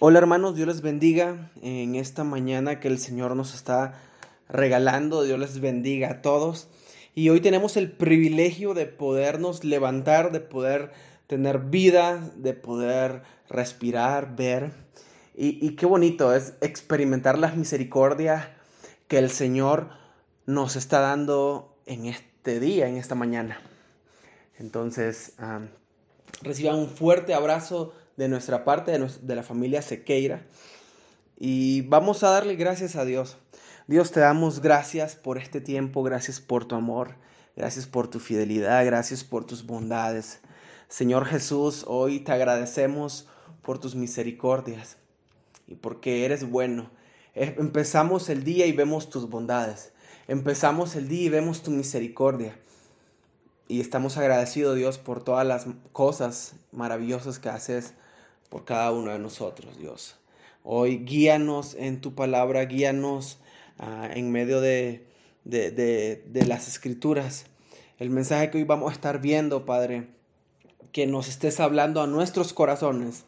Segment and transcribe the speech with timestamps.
[0.00, 4.00] Hola hermanos, Dios les bendiga en esta mañana que el Señor nos está
[4.48, 5.24] regalando.
[5.24, 6.68] Dios les bendiga a todos.
[7.16, 10.92] Y hoy tenemos el privilegio de podernos levantar, de poder
[11.26, 14.70] tener vida, de poder respirar, ver.
[15.34, 18.46] Y, qué bonito es experimentar las misericordias
[19.08, 19.88] que el Señor
[20.46, 23.60] nos está dando en este día, en esta mañana.
[24.60, 25.34] Entonces,
[26.42, 30.42] reciban un fuerte abrazo de nuestra parte, de, la familia Sequeira.
[31.38, 33.38] Y vamos a darle gracias a Dios.
[33.86, 37.14] Dios, te damos gracias por este tiempo, gracias por tu amor,
[37.56, 40.40] gracias por tu fidelidad, gracias por tus bondades.
[40.88, 43.28] Señor Jesús, hoy te agradecemos
[43.62, 44.96] por tus misericordias
[45.68, 46.90] y porque eres bueno.
[47.36, 49.92] Eh, empezamos el día y vemos tus bondades.
[50.26, 52.58] Empezamos el día y vemos tu misericordia.
[53.68, 57.94] Y estamos agradecidos, Dios, por todas las cosas maravillosas que haces
[58.48, 60.16] por cada uno de nosotros, Dios.
[60.62, 63.38] Hoy guíanos en tu palabra, guíanos
[63.78, 65.06] ah, en medio de,
[65.44, 67.46] de, las escrituras.
[67.98, 70.08] El mensaje que hoy vamos a estar viendo, Padre,
[70.92, 73.24] que nos estés hablando a nuestros corazones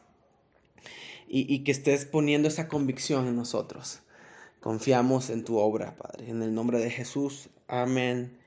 [1.28, 4.00] y, y que estés poniendo esa convicción en nosotros.
[4.60, 6.28] Confiamos en tu obra, Padre.
[6.28, 7.48] En el nombre de Jesús.
[7.66, 8.38] Amén.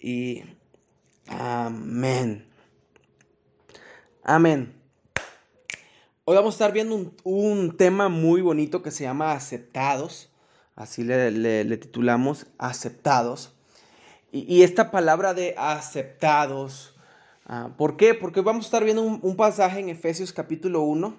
[0.00, 0.42] Y
[1.28, 2.46] amén.
[4.24, 4.81] Amén.
[6.24, 10.30] Hoy vamos a estar viendo un, tema muy bonito que se llama aceptados.
[10.76, 13.56] Así le, titulamos aceptados.
[14.30, 16.94] Y, esta palabra de aceptados,
[17.44, 18.14] ah, ¿por qué?
[18.14, 21.12] Porque vamos a estar viendo un, pasaje en Efesios capítulo 1.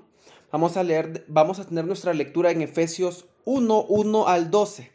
[0.54, 4.90] Vamos a leer, vamos a tener nuestra lectura en Efesios 1, 1 al 12.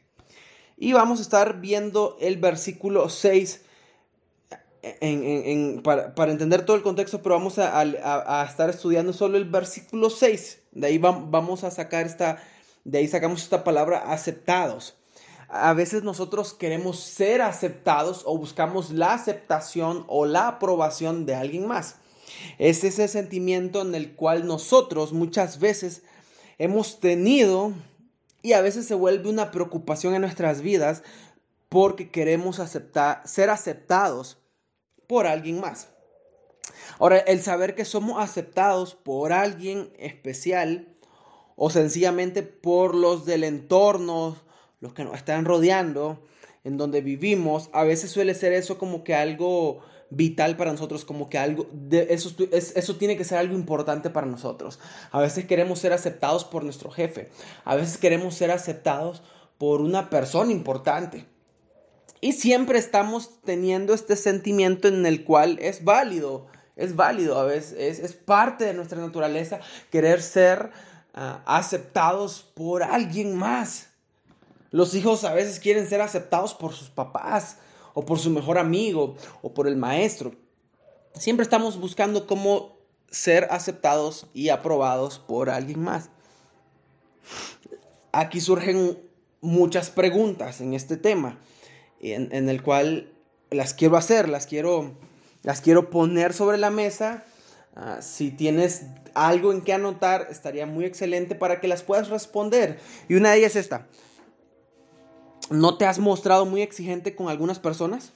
[0.79, 3.63] Y vamos a estar viendo el versículo 6
[5.83, 10.63] para, entender todo el contexto, pero vamos a, estar estudiando solo el versículo 6.
[10.73, 12.43] De ahí vamos a sacar esta,
[12.85, 14.95] de ahí sacamos esta palabra aceptados.
[15.49, 21.67] A veces nosotros queremos ser aceptados o buscamos la aceptación o la aprobación de alguien
[21.67, 21.97] más.
[22.59, 26.03] Es ese sentimiento en el cual nosotros muchas veces
[26.59, 27.73] hemos tenido
[28.43, 31.03] y a veces se vuelve una preocupación en nuestras vidas
[31.71, 32.61] porque queremos
[33.25, 34.39] ser aceptados
[35.09, 35.89] por alguien más.
[37.01, 40.95] Ahora, el saber que somos aceptados por alguien especial
[41.57, 44.37] o sencillamente por los del entorno,
[44.81, 46.25] los que nos están rodeando,
[46.63, 49.81] en donde vivimos, a veces suele ser eso como que algo
[50.11, 54.27] vital para nosotros, como que algo, de, eso, eso tiene que ser algo importante para
[54.27, 54.79] nosotros.
[55.11, 57.31] A veces queremos ser aceptados por nuestro jefe,
[57.65, 59.23] a veces queremos ser aceptados
[59.59, 61.27] por una persona importante.
[62.21, 68.01] Y siempre estamos teniendo este sentimiento en el cual es válido, es válido a veces,
[68.01, 69.61] es, parte de nuestra naturaleza
[69.91, 70.71] querer ser
[71.15, 73.91] ah, aceptados por alguien más.
[74.71, 77.59] Los hijos a veces quieren ser aceptados por sus papás
[77.95, 80.33] o por su mejor amigo o por el maestro.
[81.15, 82.77] Siempre estamos buscando cómo
[83.11, 86.11] ser aceptados y aprobados por alguien más.
[88.13, 88.99] Aquí surgen
[89.41, 91.39] muchas preguntas en este tema
[92.01, 93.13] en, el cual
[93.51, 94.93] las quiero hacer, las quiero,
[95.43, 97.25] las quiero poner sobre la mesa.
[97.75, 102.79] Ah, si tienes algo en que anotar, estaría muy excelente para que las puedas responder.
[103.09, 103.87] Y una de ellas es esta.
[105.51, 108.13] ¿No te has mostrado muy exigente con algunas personas?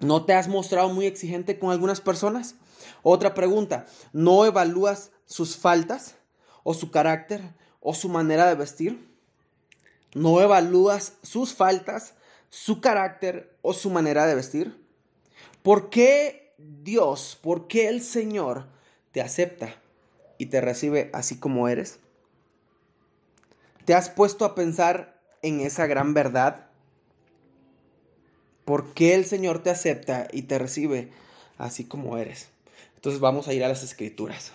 [0.00, 2.56] ¿No te has mostrado muy exigente con algunas personas?
[3.02, 6.16] Otra pregunta, ¿no evalúas sus faltas
[6.64, 7.40] o su carácter
[7.80, 9.15] o su manera de vestir?
[10.16, 12.14] ¿No evalúas sus faltas,
[12.48, 14.82] su carácter o su manera de vestir?
[15.62, 18.64] ¿Por qué Dios, por qué el Señor
[19.12, 19.74] te acepta
[20.38, 21.98] y te recibe así como eres?
[23.84, 26.68] ¿Te has puesto a pensar en esa gran verdad?
[28.64, 31.12] ¿Por qué el Señor te acepta y te recibe
[31.58, 32.48] así como eres?
[32.94, 34.52] Entonces vamos a ir a las escrituras.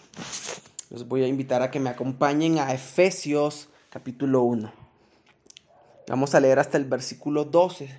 [0.89, 4.80] Les voy a invitar a que me acompañen a Efesios capítulo 1.
[6.07, 7.89] Vamos a leer hasta el versículo 12.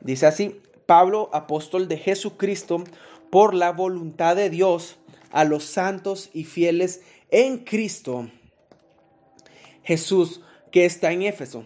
[0.00, 2.84] Dice así, Pablo, apóstol de Jesucristo,
[3.30, 4.98] por la voluntad de Dios,
[5.30, 7.00] a los santos y fieles
[7.30, 8.28] en Cristo
[9.82, 11.64] Jesús, que está en Éfeso.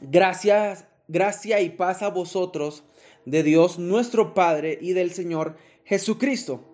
[0.00, 2.84] Gracias, gracia y paz a vosotros
[3.24, 6.64] de Dios nuestro Padre y del Señor Jesucristo.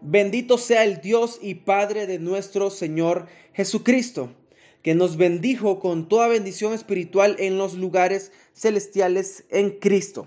[0.00, 4.30] Bendito sea el Dios y Padre de nuestro Señor Jesucristo
[4.82, 10.26] que nos bendijo con toda bendición espiritual en los lugares celestiales en Cristo,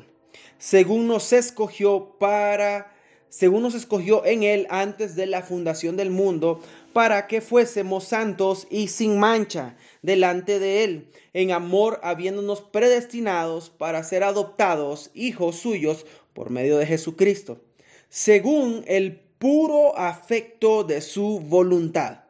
[0.57, 2.95] según nos escogió para
[3.35, 6.61] según nos escogió en Él antes de la fundación del mundo,
[6.93, 14.05] para que fuésemos santos y sin mancha delante de Él, en amor habiéndonos predestinados para
[14.05, 17.59] ser adoptados hijos suyos por medio de Jesucristo,
[18.07, 22.24] según el puro afecto de su voluntad.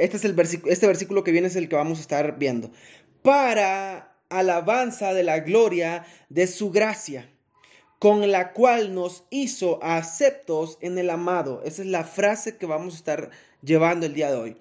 [0.00, 2.70] Este es el versículo, este versículo que viene es el que vamos a estar viendo.
[3.22, 7.28] Para alabanza de la gloria de su gracia,
[7.98, 11.62] con la cual nos hizo aceptos en el amado.
[11.64, 13.30] Esa es la frase que vamos a estar
[13.62, 14.56] llevando el día de hoy.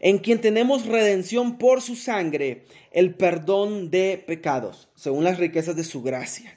[0.00, 5.84] En quien tenemos redención por su sangre, el perdón de pecados, según las riquezas de
[5.84, 6.56] su gracia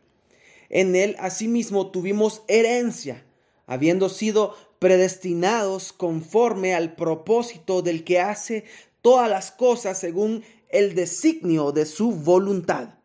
[0.71, 3.25] en él asimismo tuvimos herencia,
[3.67, 8.63] habiendo sido predestinados conforme al propósito del que hace
[9.01, 12.95] todas las cosas según el designio de su voluntad,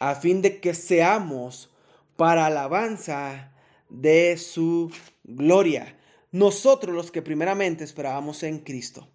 [0.00, 1.70] a fin de que seamos
[2.16, 3.52] para alabanza
[3.88, 4.90] de su
[5.22, 5.96] gloria,
[6.32, 9.06] nosotros los que primeramente esperábamos en Cristo.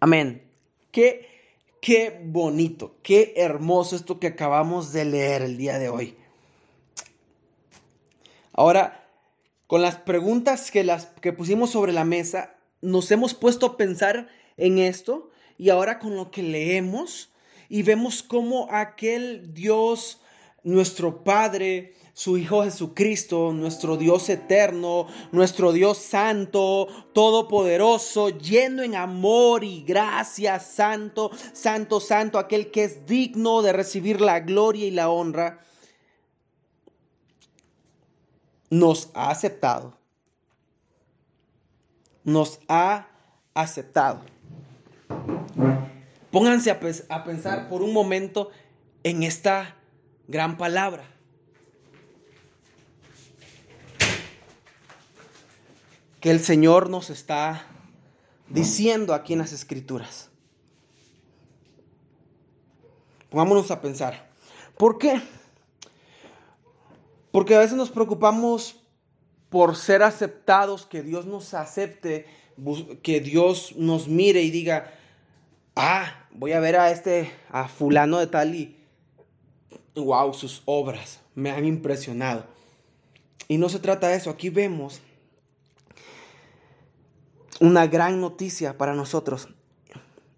[0.00, 0.42] Amén.
[0.92, 1.37] ¿Qué
[1.80, 6.16] Qué bonito, qué hermoso esto que acabamos de leer el día de hoy.
[8.52, 9.08] Ahora,
[9.68, 14.28] con las preguntas que, las, que pusimos sobre la mesa, nos hemos puesto a pensar
[14.56, 17.30] en esto y ahora con lo que leemos
[17.68, 20.20] y vemos cómo aquel Dios,
[20.62, 29.62] nuestro Padre, su Hijo Jesucristo, nuestro Dios eterno, nuestro Dios santo, todopoderoso, lleno en amor
[29.62, 35.10] y gracia, santo, santo, santo, aquel que es digno de recibir la gloria y la
[35.10, 35.60] honra,
[38.70, 39.96] nos ha aceptado.
[42.24, 43.08] Nos ha
[43.54, 44.20] aceptado.
[46.30, 48.50] Pónganse a, pensar por un momento
[49.02, 49.77] en esta
[50.28, 51.04] gran palabra
[56.20, 57.64] que el Señor nos está
[58.48, 60.30] diciendo aquí en las escrituras.
[63.30, 64.28] Pongámonos a pensar.
[64.76, 65.20] ¿Por qué?
[67.30, 68.80] Porque a veces nos preocupamos
[69.48, 72.26] por ser aceptados, que Dios nos acepte,
[73.02, 74.92] que Dios nos mire y diga,
[75.76, 78.77] ah, voy a ver a este, a fulano de tal y,
[79.94, 82.44] wow, sus obras me han impresionado.
[83.48, 85.00] Y no se trata de eso, aquí vemos
[87.60, 89.48] una gran noticia para nosotros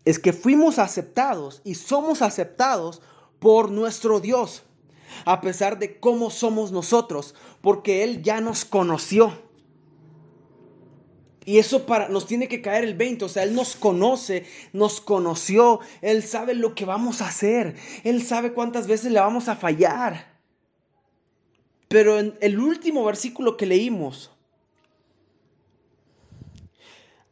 [0.05, 3.03] es que fuimos aceptados y somos aceptados
[3.39, 4.63] por nuestro Dios,
[5.25, 9.50] a pesar de cómo somos nosotros, porque Él ya nos conoció.
[11.45, 15.01] Y eso para, nos tiene que caer el 20, o sea, Él nos conoce, nos
[15.01, 19.57] conoció, Él sabe lo que vamos a hacer, Él sabe cuántas veces le vamos a
[19.57, 20.39] fallar.
[21.89, 24.31] Pero en el último versículo que leímos,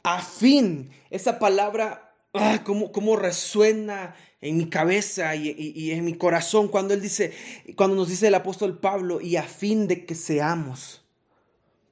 [0.02, 0.90] a fin.
[1.10, 7.32] Esa palabra, ah, cómo, resuena en mi cabeza y, en mi corazón cuando él dice,
[7.76, 11.02] cuando nos dice el apóstol Pablo, y a fin de que seamos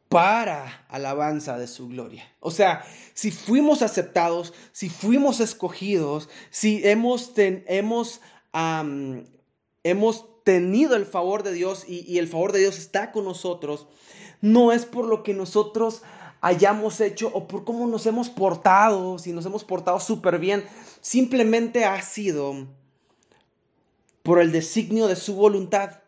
[0.08, 2.24] para alabanza de su gloria.
[2.40, 2.84] O sea,
[3.14, 8.20] si fuimos aceptados, si fuimos escogidos, si hemos, hemos,
[9.82, 13.86] hemos tenido el favor de Dios y, y el favor de Dios está con nosotros,
[14.40, 16.02] no es por lo que nosotros
[16.40, 20.64] hayamos hecho o por cómo nos hemos portado, si nos hemos portado súper bien,
[21.00, 22.66] simplemente ha sido
[24.22, 26.02] por el designio de su voluntad,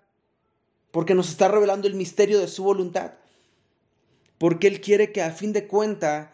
[0.90, 3.12] porque nos está revelando el misterio de su voluntad,
[4.38, 6.32] porque Él quiere que a fin de cuenta,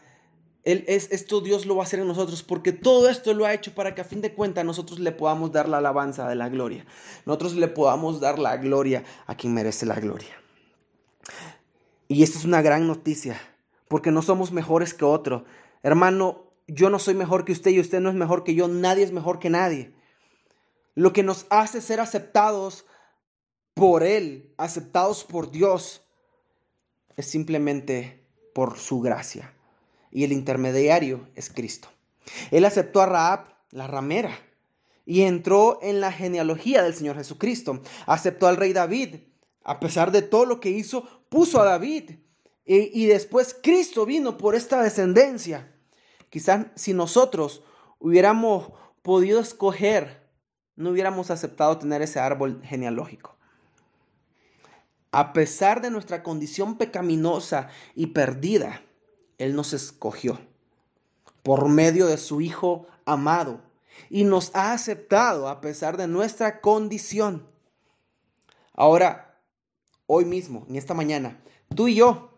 [0.64, 3.52] él es, esto Dios lo va a hacer en nosotros, porque todo esto lo ha
[3.52, 6.48] hecho para que a fin de cuenta nosotros le podamos dar la alabanza de la
[6.48, 6.86] gloria,
[7.26, 10.30] nosotros le podamos dar la gloria a quien merece la gloria.
[12.08, 13.40] Y esta es una gran noticia
[13.88, 15.44] porque no somos mejores que otro.
[15.82, 19.04] Hermano, yo no soy mejor que usted y usted no es mejor que yo, nadie
[19.04, 19.94] es mejor que nadie.
[20.94, 22.86] Lo que nos hace ser aceptados
[23.74, 26.03] por Él, aceptados por Dios,
[27.16, 29.52] es simplemente por su gracia.
[30.10, 31.88] Y el intermediario es Cristo.
[32.50, 34.38] Él aceptó a Raab, la ramera,
[35.06, 37.82] y entró en la genealogía del Señor Jesucristo.
[38.06, 39.16] Aceptó al rey David,
[39.62, 42.12] a pesar de todo lo que hizo, puso a David.
[42.66, 45.70] Y, después Cristo vino por esta descendencia.
[46.30, 47.62] Quizás si nosotros
[47.98, 50.26] hubiéramos podido escoger,
[50.74, 53.36] no hubiéramos aceptado tener ese árbol genealógico.
[55.16, 58.82] A pesar de nuestra condición pecaminosa y perdida,
[59.38, 60.40] Él nos escogió
[61.44, 63.60] por medio de su Hijo amado
[64.10, 67.46] y nos ha aceptado a pesar de nuestra condición.
[68.72, 69.38] Ahora,
[70.08, 71.40] hoy mismo, en esta mañana,
[71.76, 72.36] tú y yo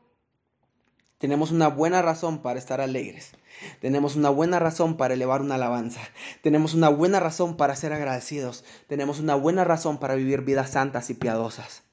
[1.17, 3.33] tenemos una buena razón para estar alegres.
[3.81, 6.03] Tenemos una buena razón para elevar una alabanza.
[6.43, 8.65] Tenemos una buena razón para ser agradecidos.
[8.87, 11.86] Tenemos una buena razón para vivir vidas santas y piadosas.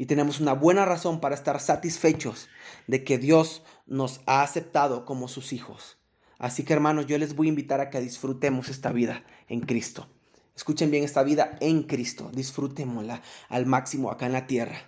[0.00, 2.48] Y tenemos una buena razón para estar satisfechos
[2.86, 5.98] de que Dios nos ha aceptado como sus hijos.
[6.38, 10.08] Así que hermanos, yo les voy a invitar a que disfrutemos esta vida en Cristo.
[10.56, 12.30] Escuchen bien esta vida en Cristo.
[12.32, 14.86] Disfrutémosla al máximo acá en la tierra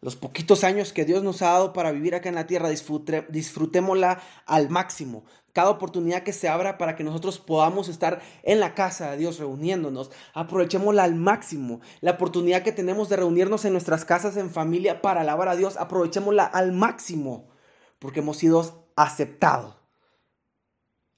[0.00, 4.22] los poquitos años que Dios nos ha dado para vivir acá en la tierra, disfrutémosla
[4.46, 5.24] al máximo.
[5.52, 9.38] Cada oportunidad que se abra para que nosotros podamos estar en la casa de Dios
[9.38, 11.80] reuniéndonos, aprovechémosla al máximo.
[12.00, 15.76] La oportunidad que tenemos de reunirnos en nuestras casas en familia para alabar a Dios,
[15.76, 17.50] aprovechémosla al máximo,
[17.98, 19.76] porque hemos sido aceptados.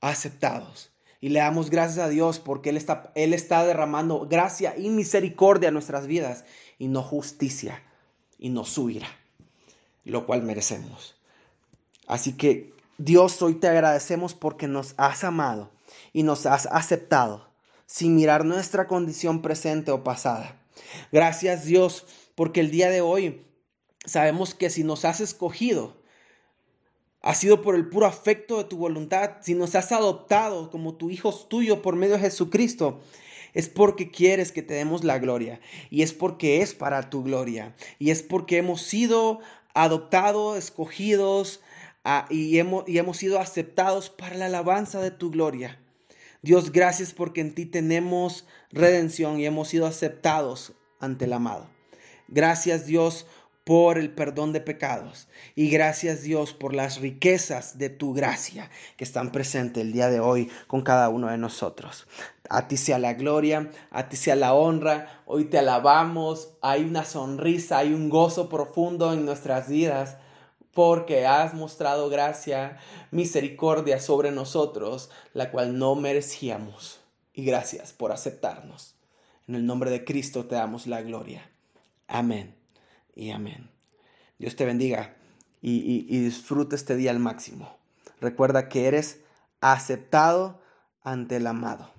[0.01, 0.93] Aceptados.
[1.21, 5.69] Y le damos gracias a Dios porque Él está, Él está derramando gracia y misericordia
[5.69, 6.45] a nuestras vidas
[6.79, 7.81] y no justicia
[8.39, 9.09] y nos subirá,
[10.05, 11.15] lo cual merecemos.
[12.07, 15.71] Así que Dios, hoy te agradecemos porque nos has amado
[16.12, 17.49] y nos has aceptado
[17.87, 20.61] sin mirar nuestra condición presente o pasada.
[21.11, 23.45] Gracias Dios porque el día de hoy
[24.05, 25.97] sabemos que si nos has escogido,
[27.21, 31.11] ha sido por el puro afecto de tu voluntad, si nos has adoptado como tu
[31.11, 33.01] hijo tuyo por medio de Jesucristo,
[33.55, 37.75] es porque quieres que te demos la gloria y es porque es para tu gloria
[37.99, 39.41] y es porque hemos sido
[39.75, 41.61] adoptados, escogidos
[42.05, 45.79] ah, y, hemos, y hemos sido aceptados para la alabanza de tu gloria.
[46.43, 51.69] Dios, gracias porque en ti tenemos redención y hemos sido aceptados ante el amado.
[52.29, 53.27] Gracias Dios
[53.64, 55.28] por el perdón de pecados.
[55.54, 60.21] Y gracias Dios por las riquezas de tu gracia que están presentes el día de
[60.21, 62.07] hoy con cada uno de nosotros.
[62.49, 65.23] A ti sea la gloria, a ti sea la honra.
[65.26, 66.54] Hoy te alabamos.
[66.61, 70.16] Hay una sonrisa, hay un gozo profundo en nuestras vidas
[70.75, 72.78] porque has mostrado gracia,
[73.11, 77.00] misericordia sobre nosotros, la cual no merecíamos.
[77.35, 78.97] Y gracias por aceptarnos.
[79.47, 81.50] En el nombre de Cristo te damos la gloria.
[82.09, 82.62] Amén
[83.14, 83.71] y amén.
[84.38, 85.16] Dios te bendiga
[85.61, 87.76] y, y, disfruta este día al máximo.
[88.21, 89.21] Recuerda que eres
[89.61, 90.61] aceptado
[91.02, 91.92] ante el amado.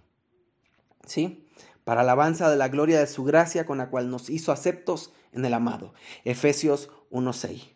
[1.05, 1.47] ¿Sí?
[1.83, 5.45] Para alabanza de la gloria de su gracia con la cual nos hizo aceptos en
[5.45, 5.93] el amado.
[6.23, 7.72] Efesios 1.6.